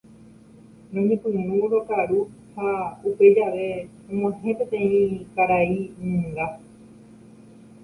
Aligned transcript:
Roñepyrũ 0.93 1.69
rokaru 1.71 2.19
ha 2.53 2.67
upe 3.07 3.25
jave 3.35 3.67
og̃uahẽ 4.11 4.49
peteĩ 4.57 5.25
karainunga. 5.35 6.45